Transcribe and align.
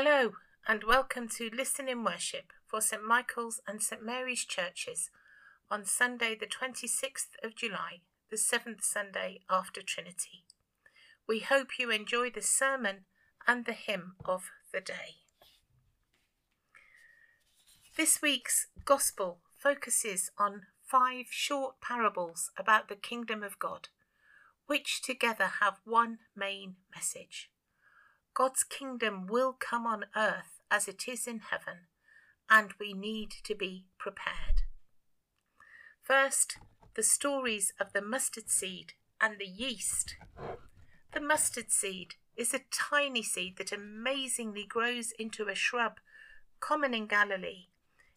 Hello, 0.00 0.34
and 0.68 0.84
welcome 0.84 1.26
to 1.26 1.50
Listen 1.52 1.88
in 1.88 2.04
Worship 2.04 2.52
for 2.68 2.80
St 2.80 3.02
Michael's 3.04 3.60
and 3.66 3.82
St 3.82 4.00
Mary's 4.00 4.44
churches 4.44 5.10
on 5.72 5.84
Sunday, 5.84 6.36
the 6.38 6.46
26th 6.46 7.34
of 7.42 7.56
July, 7.56 8.02
the 8.30 8.36
seventh 8.36 8.84
Sunday 8.84 9.40
after 9.50 9.82
Trinity. 9.82 10.44
We 11.26 11.40
hope 11.40 11.80
you 11.80 11.90
enjoy 11.90 12.30
the 12.30 12.42
sermon 12.42 13.06
and 13.44 13.64
the 13.64 13.72
hymn 13.72 14.12
of 14.24 14.44
the 14.72 14.80
day. 14.80 15.16
This 17.96 18.22
week's 18.22 18.68
Gospel 18.84 19.40
focuses 19.60 20.30
on 20.38 20.66
five 20.86 21.26
short 21.28 21.80
parables 21.80 22.52
about 22.56 22.88
the 22.88 22.94
kingdom 22.94 23.42
of 23.42 23.58
God, 23.58 23.88
which 24.68 25.02
together 25.02 25.50
have 25.60 25.80
one 25.84 26.18
main 26.36 26.76
message. 26.94 27.50
God's 28.38 28.62
kingdom 28.62 29.26
will 29.26 29.52
come 29.52 29.84
on 29.84 30.04
earth 30.14 30.60
as 30.70 30.86
it 30.86 31.08
is 31.08 31.26
in 31.26 31.40
heaven, 31.40 31.88
and 32.48 32.72
we 32.78 32.92
need 32.92 33.32
to 33.42 33.52
be 33.52 33.86
prepared. 33.98 34.62
First, 36.04 36.58
the 36.94 37.02
stories 37.02 37.72
of 37.80 37.92
the 37.92 38.00
mustard 38.00 38.48
seed 38.48 38.92
and 39.20 39.40
the 39.40 39.44
yeast. 39.44 40.14
The 41.14 41.20
mustard 41.20 41.72
seed 41.72 42.14
is 42.36 42.54
a 42.54 42.60
tiny 42.70 43.24
seed 43.24 43.56
that 43.58 43.72
amazingly 43.72 44.66
grows 44.66 45.10
into 45.18 45.48
a 45.48 45.56
shrub 45.56 45.94
common 46.60 46.94
in 46.94 47.08
Galilee, 47.08 47.66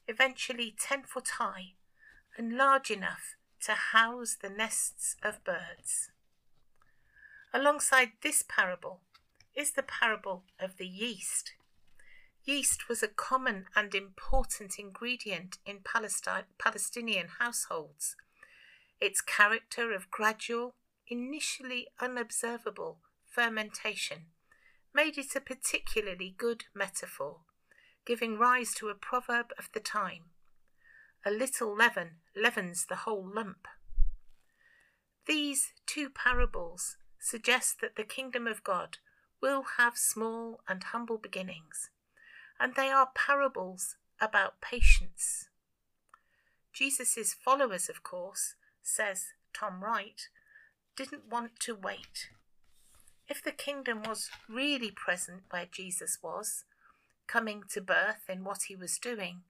eventually 0.07 0.75
10 0.79 1.01
foot 1.01 1.29
high 1.39 1.73
and 2.37 2.55
large 2.55 2.91
enough 2.91 3.37
to 3.61 3.71
house 3.71 4.37
the 4.39 4.51
nests 4.51 5.15
of 5.23 5.43
birds. 5.43 6.11
Alongside 7.55 8.11
this 8.21 8.43
parable 8.47 8.99
is 9.55 9.71
the 9.71 9.83
parable 9.83 10.43
of 10.59 10.77
the 10.77 10.87
yeast. 10.87 11.53
Yeast 12.43 12.89
was 12.89 13.03
a 13.03 13.07
common 13.07 13.65
and 13.75 13.93
important 13.93 14.79
ingredient 14.79 15.57
in 15.65 15.79
Palestine, 15.83 16.45
Palestinian 16.57 17.27
households. 17.39 18.15
Its 18.99 19.21
character 19.21 19.93
of 19.93 20.09
gradual, 20.09 20.75
initially 21.07 21.87
unobservable 21.99 22.99
fermentation 23.27 24.27
made 24.93 25.17
it 25.17 25.35
a 25.35 25.41
particularly 25.41 26.33
good 26.37 26.65
metaphor, 26.73 27.41
giving 28.05 28.37
rise 28.37 28.73
to 28.73 28.89
a 28.89 28.95
proverb 28.95 29.51
of 29.57 29.69
the 29.73 29.79
time 29.79 30.25
A 31.23 31.31
little 31.31 31.75
leaven 31.75 32.17
leavens 32.35 32.85
the 32.85 32.97
whole 32.97 33.29
lump. 33.33 33.67
These 35.27 35.73
two 35.85 36.09
parables 36.09 36.97
suggest 37.19 37.79
that 37.81 37.95
the 37.95 38.03
kingdom 38.03 38.47
of 38.47 38.63
God 38.63 38.97
will 39.41 39.63
have 39.77 39.97
small 39.97 40.61
and 40.67 40.83
humble 40.83 41.17
beginnings, 41.17 41.89
and 42.59 42.75
they 42.75 42.89
are 42.89 43.09
parables 43.15 43.95
about 44.19 44.61
patience. 44.61 45.49
Jesus' 46.73 47.33
followers, 47.33 47.89
of 47.89 48.03
course, 48.03 48.55
says 48.81 49.33
Tom 49.53 49.83
Wright, 49.83 50.29
didn't 50.95 51.29
want 51.29 51.59
to 51.61 51.75
wait. 51.75 52.29
If 53.27 53.43
the 53.43 53.51
kingdom 53.51 54.03
was 54.03 54.29
really 54.49 54.91
present 54.91 55.43
where 55.49 55.67
Jesus 55.69 56.19
was, 56.21 56.63
coming 57.27 57.63
to 57.71 57.81
birth 57.81 58.29
in 58.29 58.43
what 58.43 58.63
he 58.67 58.75
was 58.75 58.97
doing, 58.97 59.41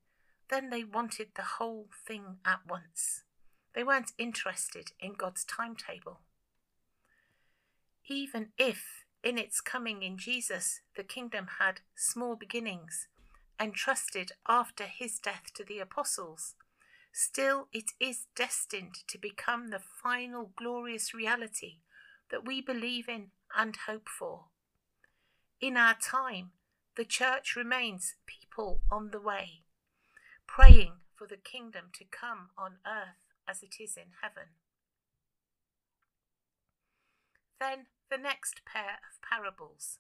then 0.50 0.70
they 0.70 0.84
wanted 0.84 1.30
the 1.36 1.58
whole 1.58 1.88
thing 2.08 2.38
at 2.46 2.60
once. 2.68 3.24
They 3.74 3.84
weren't 3.84 4.12
interested 4.18 4.92
in 5.00 5.14
God's 5.14 5.44
timetable. 5.44 6.20
Even 8.08 8.50
if 8.58 9.01
in 9.24 9.38
its 9.38 9.62
coming 9.62 10.02
in 10.02 10.18
Jesus, 10.18 10.82
the 10.96 11.04
kingdom 11.04 11.48
had 11.60 11.82
small 11.96 12.36
beginnings, 12.36 13.08
entrusted 13.60 14.32
after 14.48 14.86
his 14.86 15.20
death 15.20 15.52
to 15.56 15.64
the 15.64 15.80
apostles. 15.80 16.56
Still, 17.14 17.68
it 17.72 17.92
is 18.00 18.26
destined 18.36 18.96
to 19.08 19.18
become 19.18 19.68
the 19.68 19.82
final 20.02 20.52
glorious 20.56 21.14
reality 21.14 21.80
that 22.32 22.46
we 22.46 22.62
believe 22.62 23.08
in 23.08 23.28
and 23.56 23.76
hope 23.88 24.08
for. 24.08 24.46
In 25.60 25.78
our 25.78 25.96
time, 25.96 26.52
the 26.96 27.06
church 27.06 27.56
remains 27.56 28.16
people 28.26 28.82
on 28.90 29.12
the 29.12 29.22
way, 29.22 29.64
praying 30.48 30.94
for 31.16 31.28
the 31.28 31.38
kingdom 31.38 31.86
to 31.94 32.06
come 32.06 32.50
on 32.58 32.78
earth 32.86 33.22
as 33.48 33.62
it 33.62 33.76
is 33.80 33.96
in 33.98 34.14
heaven. 34.22 34.56
Then 37.60 37.86
the 38.12 38.18
next 38.18 38.62
pair 38.66 39.00
of 39.08 39.22
parables. 39.28 39.98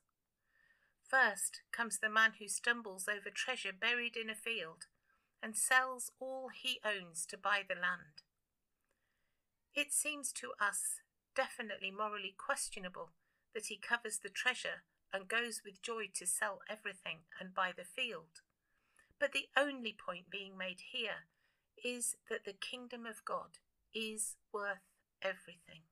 First 1.09 1.61
comes 1.71 1.99
the 1.99 2.09
man 2.09 2.33
who 2.39 2.47
stumbles 2.49 3.07
over 3.07 3.29
treasure 3.33 3.71
buried 3.71 4.17
in 4.17 4.29
a 4.29 4.35
field 4.35 4.87
and 5.41 5.55
sells 5.55 6.11
all 6.19 6.49
he 6.53 6.79
owns 6.85 7.25
to 7.27 7.37
buy 7.37 7.61
the 7.67 7.75
land. 7.75 8.27
It 9.73 9.93
seems 9.93 10.33
to 10.33 10.51
us 10.59 10.99
definitely 11.35 11.89
morally 11.89 12.35
questionable 12.37 13.11
that 13.55 13.67
he 13.67 13.77
covers 13.77 14.19
the 14.21 14.29
treasure 14.29 14.83
and 15.13 15.29
goes 15.29 15.61
with 15.65 15.81
joy 15.81 16.11
to 16.15 16.27
sell 16.27 16.59
everything 16.69 17.19
and 17.39 17.55
buy 17.55 17.71
the 17.75 17.85
field. 17.85 18.43
But 19.19 19.31
the 19.31 19.47
only 19.55 19.95
point 19.95 20.29
being 20.29 20.57
made 20.57 20.81
here 20.91 21.27
is 21.83 22.15
that 22.29 22.43
the 22.43 22.53
kingdom 22.53 23.05
of 23.05 23.23
God 23.23 23.59
is 23.93 24.35
worth 24.53 24.83
everything. 25.21 25.83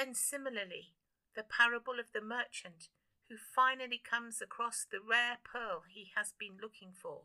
Then, 0.00 0.14
similarly, 0.14 0.94
the 1.36 1.42
parable 1.42 2.00
of 2.00 2.12
the 2.14 2.22
merchant 2.22 2.88
who 3.28 3.36
finally 3.36 4.00
comes 4.02 4.40
across 4.40 4.86
the 4.90 4.98
rare 4.98 5.36
pearl 5.44 5.82
he 5.86 6.12
has 6.16 6.32
been 6.32 6.56
looking 6.58 6.94
for 6.94 7.24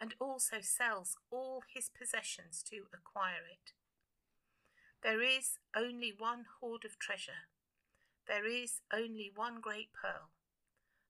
and 0.00 0.14
also 0.18 0.62
sells 0.62 1.18
all 1.30 1.64
his 1.70 1.90
possessions 1.90 2.64
to 2.70 2.84
acquire 2.94 3.44
it. 3.52 3.72
There 5.02 5.20
is 5.20 5.58
only 5.76 6.14
one 6.16 6.46
hoard 6.58 6.86
of 6.86 6.98
treasure. 6.98 7.52
There 8.26 8.46
is 8.46 8.80
only 8.90 9.30
one 9.34 9.60
great 9.60 9.90
pearl, 9.92 10.30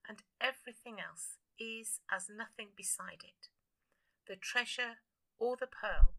and 0.08 0.24
everything 0.40 0.96
else 0.98 1.38
is 1.60 2.00
as 2.10 2.26
nothing 2.28 2.70
beside 2.76 3.22
it. 3.22 3.50
The 4.26 4.34
treasure 4.34 4.98
or 5.38 5.56
the 5.56 5.68
pearl 5.68 6.14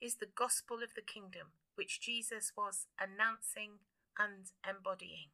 is 0.00 0.14
the 0.14 0.32
gospel 0.34 0.82
of 0.82 0.94
the 0.96 1.02
kingdom 1.02 1.48
which 1.74 2.00
Jesus 2.00 2.52
was 2.56 2.86
announcing 2.98 3.80
and 4.18 4.50
embodying. 4.68 5.30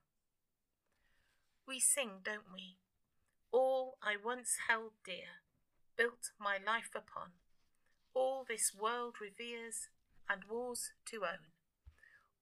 We 1.67 1.81
sing, 1.81 2.21
don't 2.25 2.53
we? 2.53 2.79
All 3.53 3.99
I 4.03 4.17
once 4.23 4.57
held 4.69 4.93
dear, 5.05 5.43
built 5.97 6.31
my 6.41 6.59
life 6.65 6.91
upon, 6.95 7.33
all 8.15 8.45
this 8.49 8.73
world 8.75 9.17
reveres 9.21 9.89
and 10.29 10.43
wars 10.51 10.91
to 11.07 11.23
own. 11.23 11.53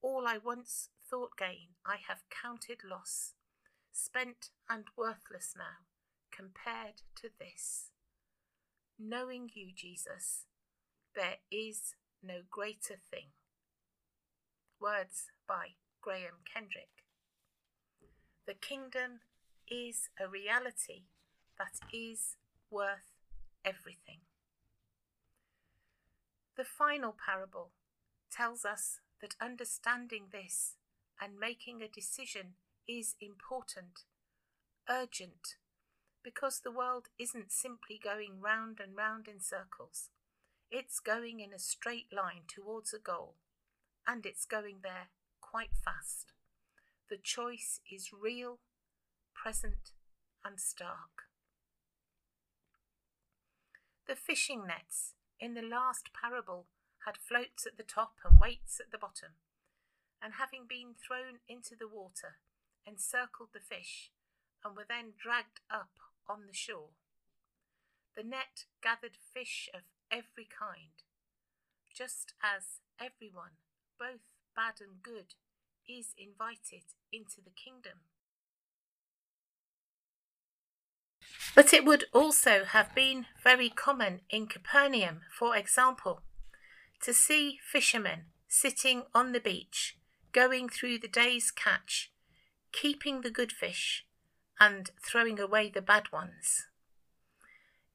All 0.03 0.25
I 0.27 0.39
once 0.39 0.89
thought 1.09 1.37
gain, 1.37 1.75
I 1.85 1.97
have 2.09 2.23
counted 2.31 2.79
loss, 2.89 3.35
spent 3.93 4.51
and 4.69 4.85
worthless 4.97 5.55
now, 5.57 5.85
compared 6.31 7.03
to 7.17 7.29
this. 7.39 7.91
Knowing 8.99 9.51
you, 9.55 9.73
Jesus, 9.75 10.45
there 11.15 11.39
is 11.51 11.95
no 12.23 12.41
greater 12.51 12.97
thing. 13.11 13.29
Words 14.81 15.27
by 15.47 15.75
Graham 16.07 16.39
Kendrick. 16.45 17.03
The 18.47 18.55
kingdom 18.55 19.23
is 19.69 20.09
a 20.21 20.29
reality 20.29 21.03
that 21.59 21.81
is 21.93 22.37
worth 22.71 23.11
everything. 23.65 24.21
The 26.57 26.63
final 26.63 27.13
parable 27.13 27.73
tells 28.31 28.65
us 28.65 29.01
that 29.21 29.35
understanding 29.43 30.27
this 30.31 30.75
and 31.21 31.41
making 31.41 31.83
a 31.83 31.89
decision 31.89 32.55
is 32.87 33.17
important, 33.21 34.05
urgent, 34.89 35.57
because 36.23 36.61
the 36.61 36.71
world 36.71 37.09
isn't 37.19 37.51
simply 37.51 38.01
going 38.01 38.41
round 38.41 38.79
and 38.79 38.97
round 38.97 39.27
in 39.27 39.41
circles. 39.41 40.11
It's 40.71 41.01
going 41.01 41.41
in 41.41 41.53
a 41.53 41.59
straight 41.59 42.13
line 42.13 42.43
towards 42.47 42.95
a 42.95 43.01
goal, 43.01 43.35
and 44.07 44.25
it's 44.25 44.47
going 44.47 44.77
there 44.85 45.09
quite 45.51 45.75
fast. 45.85 46.33
The 47.09 47.17
choice 47.17 47.81
is 47.91 48.11
real, 48.13 48.59
present, 49.35 49.93
and 50.45 50.61
stark. 50.61 51.31
The 54.07 54.17
fishing 54.17 54.67
nets 54.67 55.15
in 55.41 55.55
the 55.55 55.63
last 55.63 56.11
parable 56.13 56.67
had 57.05 57.17
floats 57.17 57.67
at 57.67 57.77
the 57.77 57.83
top 57.83 58.15
and 58.25 58.41
weights 58.41 58.81
at 58.81 58.91
the 58.91 58.99
bottom, 58.99 59.39
and 60.23 60.35
having 60.39 60.67
been 60.69 60.95
thrown 60.95 61.39
into 61.49 61.75
the 61.79 61.89
water, 61.89 62.39
encircled 62.87 63.51
the 63.53 63.61
fish, 63.61 64.11
and 64.65 64.77
were 64.77 64.87
then 64.89 65.13
dragged 65.17 65.61
up 65.71 65.99
on 66.29 66.47
the 66.47 66.55
shore. 66.55 66.91
The 68.17 68.25
net 68.25 68.65
gathered 68.83 69.19
fish 69.33 69.69
of 69.75 69.83
every 70.11 70.47
kind, 70.47 70.95
just 71.95 72.33
as 72.43 72.81
everyone, 73.01 73.59
both 73.99 74.36
bad 74.57 74.81
and 74.81 75.03
good, 75.03 75.35
is 75.89 76.15
invited 76.19 76.83
into 77.13 77.41
the 77.45 77.51
kingdom. 77.51 78.01
But 81.55 81.73
it 81.73 81.85
would 81.85 82.05
also 82.13 82.65
have 82.65 82.95
been 82.95 83.27
very 83.43 83.69
common 83.69 84.21
in 84.29 84.47
Capernaum, 84.47 85.21
for 85.31 85.57
example, 85.57 86.23
to 87.03 87.13
see 87.13 87.59
fishermen 87.63 88.27
sitting 88.49 89.05
on 89.15 89.33
the 89.33 89.41
beach, 89.41 89.97
going 90.33 90.69
through 90.69 90.99
the 90.99 91.09
day's 91.09 91.51
catch, 91.51 92.11
keeping 92.73 93.21
the 93.21 93.31
good 93.31 93.53
fish 93.53 94.07
and 94.59 94.91
throwing 95.03 95.39
away 95.39 95.71
the 95.71 95.83
bad 95.83 96.13
ones. 96.13 96.67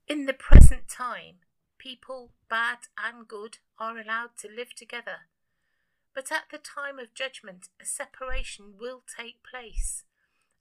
In 0.07 0.25
the 0.25 0.34
present 0.34 0.88
time, 0.88 1.36
people, 1.78 2.31
bad 2.50 2.80
and 2.98 3.28
good, 3.28 3.57
are 3.80 3.98
allowed 3.98 4.38
to 4.40 4.48
live 4.48 4.75
together. 4.75 5.28
But 6.13 6.31
at 6.31 6.46
the 6.52 6.58
time 6.58 7.00
of 7.00 7.13
judgment, 7.13 7.69
a 7.81 7.86
separation 7.86 8.74
will 8.80 9.02
take 9.18 9.44
place, 9.50 10.04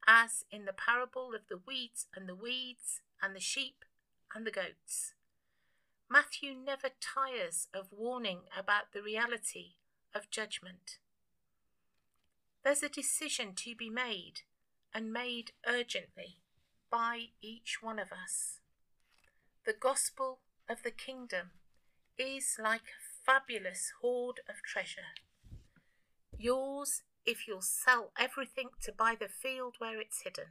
as 0.06 0.44
in 0.50 0.64
the 0.64 0.72
parable 0.72 1.34
of 1.34 1.42
the 1.48 1.60
weeds 1.66 2.06
and 2.14 2.28
the 2.28 2.34
weeds, 2.34 3.00
and 3.22 3.34
the 3.34 3.40
sheep 3.40 3.84
and 4.34 4.46
the 4.46 4.50
goats. 4.50 5.14
Matthew 6.08 6.54
never 6.54 6.88
tires 7.00 7.68
of 7.74 7.92
warning 7.92 8.40
about 8.56 8.92
the 8.92 9.02
reality 9.02 9.74
of 10.14 10.30
judgment. 10.30 10.98
There's 12.64 12.82
a 12.82 12.88
decision 12.88 13.54
to 13.56 13.74
be 13.74 13.90
made, 13.90 14.42
and 14.94 15.12
made 15.12 15.52
urgently, 15.66 16.38
by 16.90 17.26
each 17.40 17.78
one 17.80 17.98
of 17.98 18.12
us. 18.12 18.58
The 19.64 19.72
gospel 19.72 20.40
of 20.68 20.82
the 20.82 20.90
kingdom 20.90 21.50
is 22.18 22.56
like 22.62 22.82
a 22.82 23.24
fabulous 23.24 23.92
hoard 24.00 24.40
of 24.48 24.56
treasure. 24.62 25.14
Yours 26.42 27.02
if 27.26 27.46
you'll 27.46 27.60
sell 27.60 28.12
everything 28.18 28.70
to 28.80 28.90
buy 28.90 29.14
the 29.14 29.28
field 29.28 29.74
where 29.78 30.00
it's 30.00 30.22
hidden. 30.22 30.46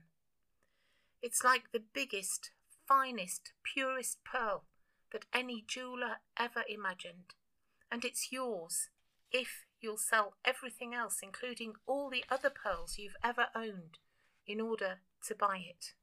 It's 1.19 1.43
like 1.43 1.71
the 1.71 1.81
biggest, 1.81 2.51
finest, 2.87 3.53
purest 3.63 4.19
pearl 4.23 4.65
that 5.11 5.25
any 5.33 5.63
jeweller 5.67 6.17
ever 6.37 6.63
imagined, 6.69 7.33
and 7.91 8.05
it's 8.05 8.31
yours 8.31 8.89
if 9.31 9.65
you'll 9.81 9.97
sell 9.97 10.35
everything 10.45 10.93
else, 10.93 11.21
including 11.23 11.73
all 11.87 12.11
the 12.11 12.23
other 12.29 12.51
pearls 12.51 12.99
you've 12.99 13.17
ever 13.23 13.47
owned, 13.55 13.97
in 14.45 14.61
order 14.61 14.99
to 15.25 15.33
buy 15.33 15.57
it. 15.57 15.93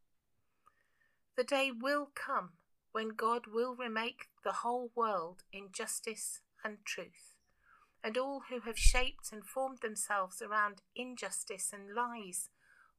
The 1.37 1.45
day 1.45 1.71
will 1.71 2.11
come 2.13 2.55
when 2.91 3.11
God 3.11 3.43
will 3.47 3.77
remake 3.77 4.27
the 4.43 4.65
whole 4.65 4.91
world 4.97 5.45
in 5.53 5.69
justice 5.73 6.41
and 6.65 6.79
truth, 6.85 7.36
and 8.07 8.17
all 8.17 8.43
who 8.49 8.61
have 8.61 8.79
shaped 8.79 9.33
and 9.33 9.45
formed 9.45 9.79
themselves 9.83 10.41
around 10.41 10.81
injustice 10.95 11.73
and 11.73 11.93
lies 11.93 12.51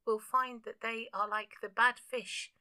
will 0.06 0.18
find 0.18 0.64
that 0.64 0.82
they 0.82 1.08
are 1.14 1.26
like 1.26 1.52
the 1.62 1.68
bad 1.70 1.94
fish 2.10 2.52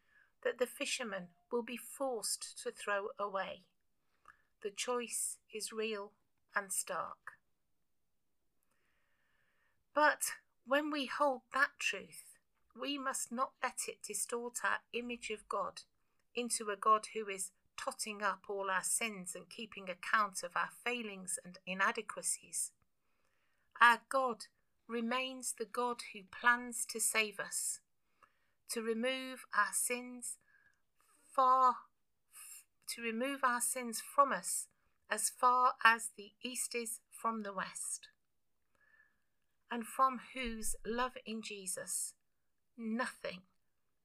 that 0.45 0.57
the 0.57 0.65
fishermen 0.65 1.27
will 1.51 1.61
be 1.61 1.75
forced 1.75 2.57
to 2.63 2.71
throw 2.71 3.07
away. 3.19 3.63
The 4.63 4.69
choice 4.69 5.39
is 5.53 5.73
real 5.73 6.13
and 6.55 6.71
stark. 6.71 7.33
But 9.93 10.21
when 10.65 10.89
we 10.89 11.05
hold 11.05 11.41
that 11.53 11.71
truth, 11.79 12.37
we 12.79 12.97
must 12.97 13.29
not 13.29 13.51
let 13.61 13.89
it 13.89 14.03
distort 14.07 14.59
our 14.63 14.79
image 14.93 15.31
of 15.31 15.49
God 15.49 15.81
into 16.33 16.69
a 16.69 16.77
God 16.77 17.07
who 17.13 17.27
is 17.27 17.51
totting 17.77 18.21
up 18.21 18.43
all 18.49 18.69
our 18.69 18.83
sins 18.83 19.35
and 19.35 19.49
keeping 19.49 19.89
account 19.89 20.43
of 20.43 20.51
our 20.55 20.69
failings 20.83 21.39
and 21.43 21.59
inadequacies. 21.65 22.71
Our 23.79 23.99
God 24.09 24.45
remains 24.87 25.53
the 25.57 25.65
God 25.65 25.97
who 26.13 26.21
plans 26.31 26.85
to 26.89 26.99
save 26.99 27.39
us, 27.39 27.79
to 28.69 28.81
remove 28.81 29.45
our 29.55 29.73
sins 29.73 30.37
far 31.37 31.75
to 32.87 33.01
remove 33.01 33.43
our 33.43 33.61
sins 33.61 34.01
from 34.01 34.31
us 34.31 34.67
as 35.09 35.29
far 35.29 35.73
as 35.83 36.09
the 36.17 36.31
east 36.41 36.73
is 36.73 36.99
from 37.11 37.43
the 37.43 37.53
west, 37.53 38.07
and 39.69 39.85
from 39.85 40.19
whose 40.33 40.75
love 40.85 41.13
in 41.25 41.41
Jesus 41.41 42.13
nothing, 42.77 43.41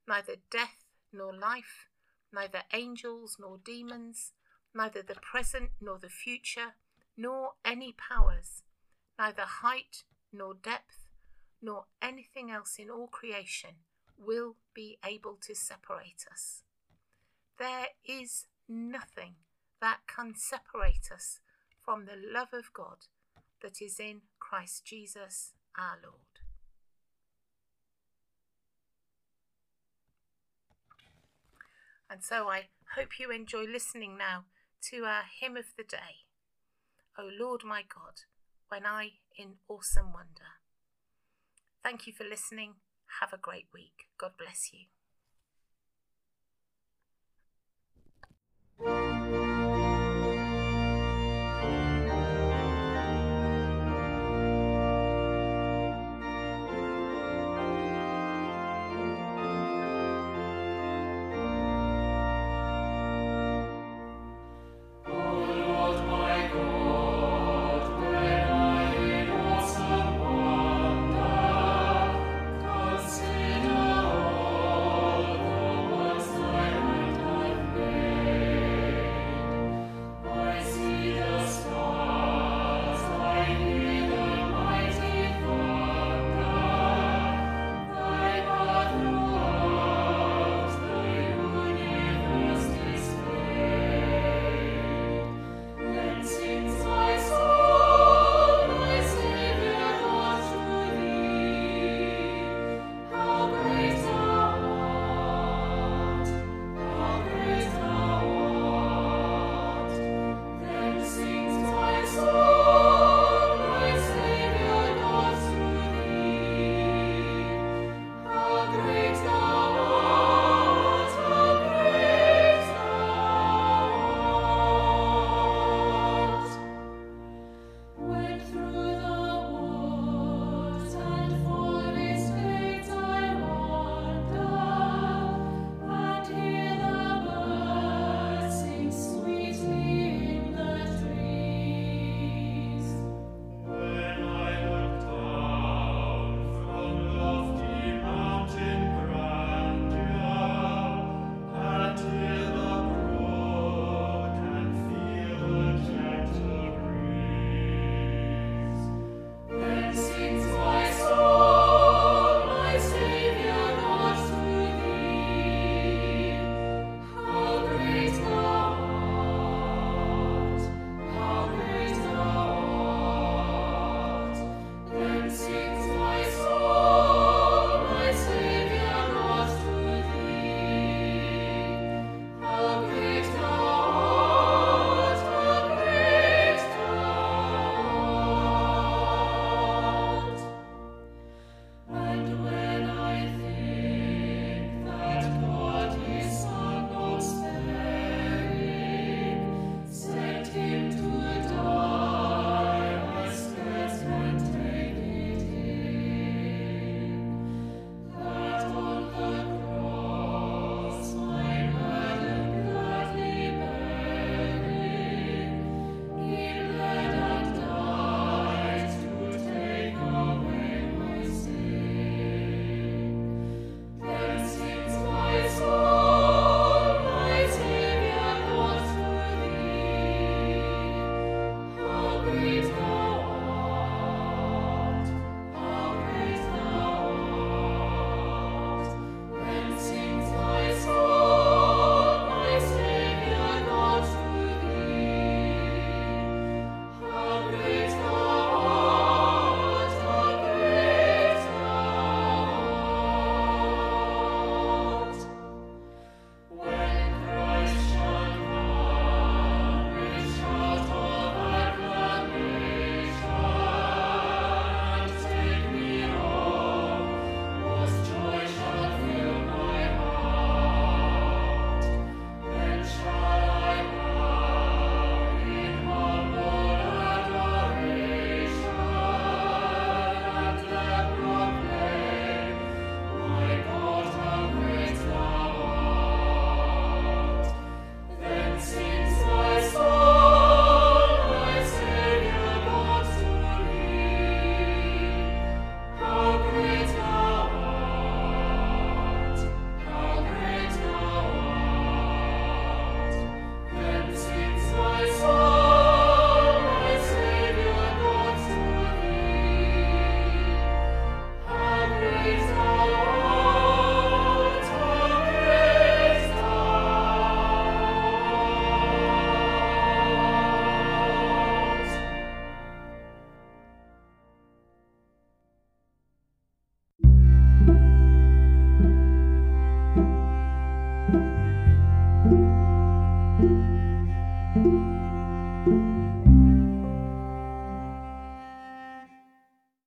neither 0.06 0.36
death 0.50 0.84
nor 1.12 1.34
life, 1.34 1.86
neither 2.32 2.62
angels 2.73 3.37
nor 3.38 3.58
demons, 3.64 4.32
neither 4.75 5.02
the 5.02 5.17
present 5.17 5.70
nor 5.81 5.99
the 5.99 6.08
future, 6.08 6.75
nor 7.17 7.52
any 7.64 7.93
powers, 7.93 8.62
neither 9.19 9.43
height 9.43 10.05
nor 10.32 10.55
depth, 10.55 11.08
nor 11.61 11.84
anything 12.00 12.50
else 12.50 12.76
in 12.79 12.90
all 12.90 13.06
creation 13.06 13.76
will 14.19 14.56
be 14.75 14.99
able 15.05 15.37
to 15.46 15.55
separate 15.55 16.25
us. 16.31 16.62
There 17.58 17.88
is 18.05 18.46
nothing 18.69 19.35
that 19.81 20.00
can 20.06 20.35
separate 20.37 21.11
us 21.12 21.40
from 21.85 22.06
the 22.06 22.17
love 22.17 22.52
of 22.52 22.73
God 22.73 23.06
that 23.62 23.82
is 23.82 23.99
in 24.00 24.23
Christ 24.38 24.85
Jesus 24.85 25.52
our 25.76 25.99
Lord. 26.02 26.31
And 32.12 32.23
so 32.23 32.50
I 32.50 32.69
hope 32.94 33.19
you 33.19 33.31
enjoy 33.31 33.64
listening 33.64 34.19
now 34.19 34.44
to 34.91 35.05
our 35.05 35.23
hymn 35.41 35.56
of 35.56 35.64
the 35.79 35.82
day. 35.82 36.26
O 37.19 37.26
Lord 37.41 37.62
my 37.64 37.81
God, 37.82 38.20
when 38.69 38.85
I 38.85 39.12
in 39.38 39.55
awesome 39.67 40.12
wonder. 40.12 40.61
Thank 41.82 42.06
you 42.06 42.12
for 42.12 42.25
listening. 42.25 42.75
Have 43.20 43.32
a 43.32 43.38
great 43.38 43.69
week. 43.73 44.09
God 44.19 44.32
bless 44.37 44.75
you. 44.75 44.81